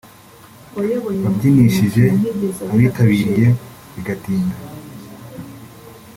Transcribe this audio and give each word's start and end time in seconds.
wabyinishije 1.25 2.03
abitabiriye 2.71 3.47
bigatinda 3.95 4.57